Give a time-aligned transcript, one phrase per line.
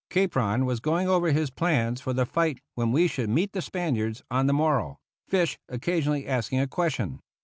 [0.09, 4.23] Capron was going over his plans for the fight when we should meet the Spaniards
[4.31, 7.19] on the morrow, Fish occasionally asking a question.